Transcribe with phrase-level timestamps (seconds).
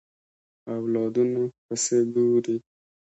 [0.75, 2.57] اولادونو پسې ګوري